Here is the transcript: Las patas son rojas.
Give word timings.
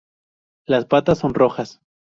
Las 0.65 0.87
patas 0.87 1.19
son 1.19 1.35
rojas. 1.35 1.79